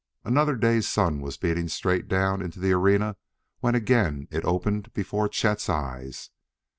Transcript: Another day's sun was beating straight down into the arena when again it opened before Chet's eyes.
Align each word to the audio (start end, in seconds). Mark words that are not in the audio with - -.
Another 0.23 0.55
day's 0.55 0.87
sun 0.87 1.21
was 1.21 1.37
beating 1.37 1.67
straight 1.67 2.07
down 2.07 2.41
into 2.41 2.59
the 2.59 2.71
arena 2.71 3.17
when 3.59 3.75
again 3.75 4.27
it 4.31 4.43
opened 4.43 4.91
before 4.95 5.29
Chet's 5.29 5.69
eyes. 5.69 6.31